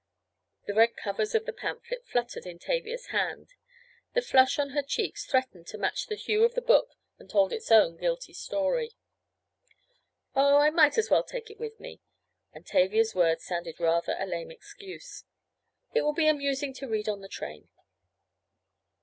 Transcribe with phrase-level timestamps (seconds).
[0.65, 3.53] The red covers of the pamphlet fluttered in Tavia's hand.
[4.15, 7.53] The flush on her cheeks threatened to match the hue of the book and told
[7.53, 8.93] its own guilty story.
[10.35, 12.01] "Oh, I might as well take it with me,"
[12.51, 15.23] and Tavia's words sounded rather a lame excuse.
[15.93, 17.69] "It will be amusing to read on the train."